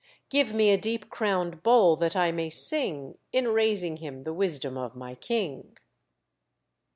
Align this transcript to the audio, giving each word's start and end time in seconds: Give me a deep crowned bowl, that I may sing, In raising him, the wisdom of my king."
Give 0.31 0.51
me 0.51 0.71
a 0.71 0.79
deep 0.79 1.11
crowned 1.11 1.61
bowl, 1.61 1.95
that 1.97 2.15
I 2.15 2.31
may 2.31 2.49
sing, 2.49 3.19
In 3.31 3.49
raising 3.49 3.97
him, 3.97 4.23
the 4.23 4.33
wisdom 4.33 4.75
of 4.75 4.95
my 4.95 5.13
king." 5.13 5.77